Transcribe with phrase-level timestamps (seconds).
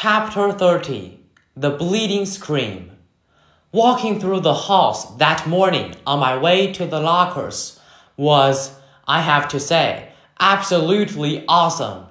[0.00, 1.18] Chapter 30
[1.56, 2.92] The Bleeding Scream.
[3.72, 7.80] Walking through the halls that morning on my way to the lockers
[8.16, 8.76] was,
[9.08, 12.06] I have to say, absolutely awesome.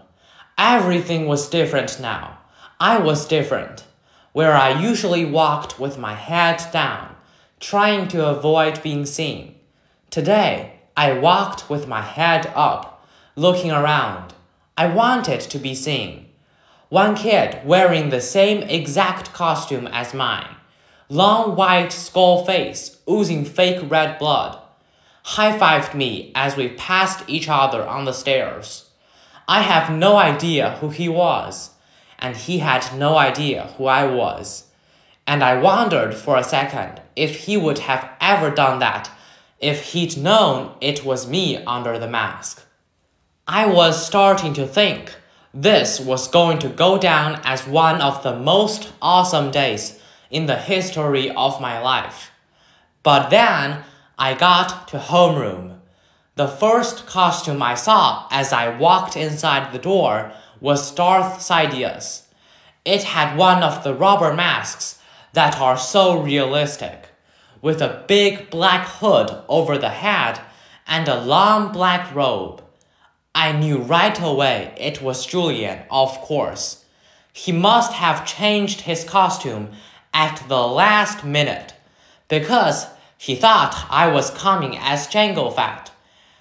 [0.57, 2.39] Everything was different now.
[2.77, 3.85] I was different.
[4.33, 7.15] Where I usually walked with my head down,
[7.61, 9.55] trying to avoid being seen.
[10.09, 13.07] Today, I walked with my head up,
[13.37, 14.33] looking around.
[14.77, 16.26] I wanted to be seen.
[16.89, 20.55] One kid wearing the same exact costume as mine,
[21.09, 24.57] long white skull face oozing fake red blood,
[25.23, 28.89] high fived me as we passed each other on the stairs.
[29.49, 31.71] I have no idea who he was,
[32.19, 34.67] and he had no idea who I was.
[35.25, 39.11] And I wondered for a second if he would have ever done that
[39.59, 42.65] if he'd known it was me under the mask.
[43.45, 45.13] I was starting to think
[45.53, 50.57] this was going to go down as one of the most awesome days in the
[50.57, 52.31] history of my life.
[53.03, 53.83] But then
[54.17, 55.79] I got to homeroom.
[56.35, 62.23] The first costume I saw as I walked inside the door was Darth Sidious.
[62.85, 64.99] It had one of the rubber masks
[65.33, 67.09] that are so realistic,
[67.61, 70.39] with a big black hood over the head
[70.87, 72.63] and a long black robe.
[73.39, 76.83] I knew right away it was Julian, of course.
[77.31, 79.73] He must have changed his costume
[80.11, 81.75] at the last minute
[82.29, 85.91] because he thought I was coming as Jango Fett.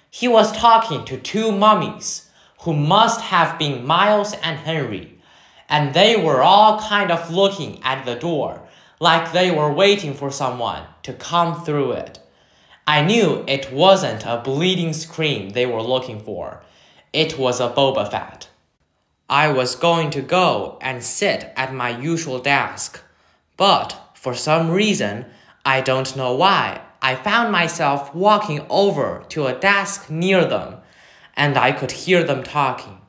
[0.09, 2.31] He was talking to two mummies
[2.61, 5.19] who must have been Miles and Henry,
[5.69, 8.63] and they were all kind of looking at the door
[8.99, 12.17] like they were waiting for someone to come through it.
[12.87, 16.63] I knew it wasn't a bleeding scream they were looking for.
[17.17, 18.47] It was a Boba Fett.
[19.27, 23.01] I was going to go and sit at my usual desk,
[23.57, 25.25] but for some reason,
[25.65, 30.75] I don't know why, I found myself walking over to a desk near them,
[31.35, 32.99] and I could hear them talking.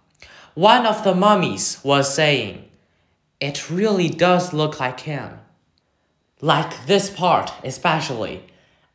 [0.55, 2.65] One of the mummies was saying,
[3.41, 5.39] It really does look like him.
[6.41, 8.47] Like this part, especially,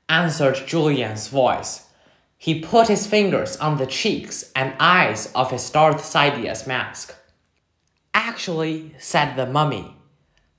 [0.10, 1.83] answered Julian's voice.
[2.44, 7.16] He put his fingers on the cheeks and eyes of his Darth Sidious mask.
[8.14, 9.96] Actually, said the mummy,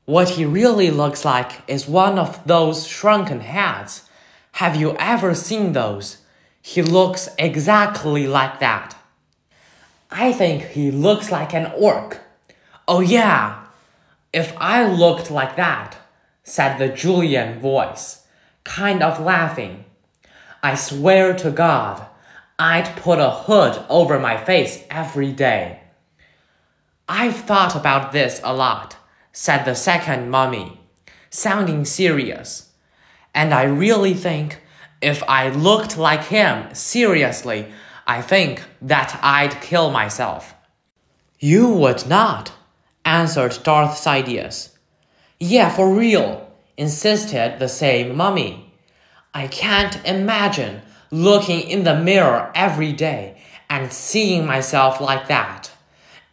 [0.07, 4.09] what he really looks like is one of those shrunken heads.
[4.53, 6.23] Have you ever seen those?
[6.63, 8.97] He looks exactly like that.
[10.11, 12.19] I think he looks like an orc.
[12.89, 13.63] Oh, yeah.
[14.33, 15.99] If I looked like that,
[16.45, 18.25] said the Julian voice,
[18.65, 19.85] kind of laughing.
[20.65, 22.07] I swear to God,
[22.59, 25.81] I'd put a hood over my face every day.
[27.07, 28.97] I've thought about this a lot,
[29.31, 30.81] said the second mummy,
[31.29, 32.71] sounding serious.
[33.35, 34.63] And I really think
[35.03, 37.67] if I looked like him seriously,
[38.07, 40.55] I think that I'd kill myself.
[41.39, 42.53] You would not,
[43.05, 44.71] answered Darth Sidious.
[45.39, 48.64] Yeah, for real, insisted the same mummy.
[49.35, 55.73] I can't imagine looking in the mirror every day and seeing myself like that.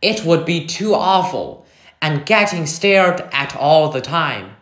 [0.04, 1.66] It would be too awful
[2.00, 4.56] and getting stared at all the time.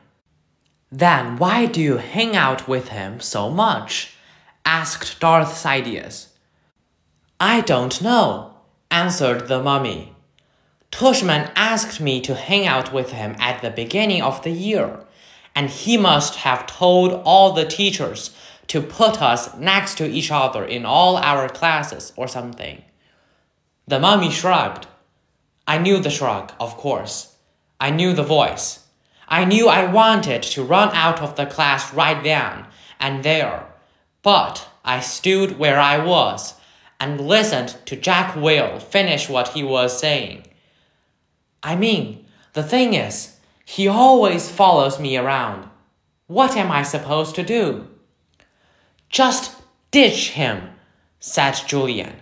[0.90, 4.16] Then why do you hang out with him so much?
[4.66, 6.28] asked Darth Sidious.
[7.40, 8.54] I don't know,
[8.90, 10.16] answered the mummy.
[10.92, 15.06] Tushman asked me to hang out with him at the beginning of the year
[15.60, 18.32] and he must have told all the teachers
[18.68, 22.82] to put us next to each other in all our classes or something.
[23.86, 24.88] The mummy shrugged.
[25.68, 27.36] I knew the shrug, of course.
[27.78, 28.86] I knew the voice.
[29.28, 32.66] I knew I wanted to run out of the class right then
[32.98, 33.68] and there,
[34.24, 36.54] but I stood where I was
[37.02, 40.46] and listened to Jack Will finish what he was saying.
[41.62, 43.39] I mean, the thing is,
[43.72, 45.70] he always follows me around.
[46.26, 47.88] What am I supposed to do?
[49.10, 49.62] Just
[49.92, 50.72] ditch him,
[51.20, 52.16] said Julian.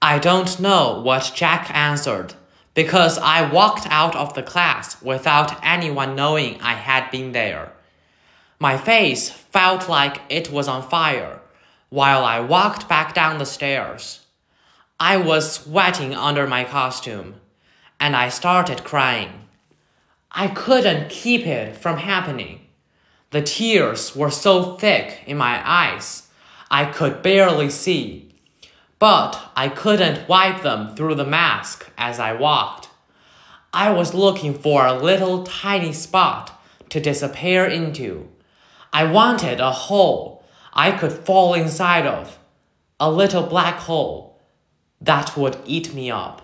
[0.00, 2.32] I don't know what Jack answered
[2.72, 7.70] because I walked out of the class without anyone knowing I had been there.
[8.58, 11.40] My face felt like it was on fire
[11.90, 14.24] while I walked back down the stairs.
[14.98, 17.34] I was sweating under my costume,
[18.00, 19.43] and I started crying.
[20.36, 22.62] I couldn't keep it from happening.
[23.30, 26.28] The tears were so thick in my eyes,
[26.72, 28.34] I could barely see.
[28.98, 32.88] But I couldn't wipe them through the mask as I walked.
[33.72, 38.28] I was looking for a little tiny spot to disappear into.
[38.92, 42.40] I wanted a hole I could fall inside of,
[42.98, 44.40] a little black hole
[45.00, 46.43] that would eat me up.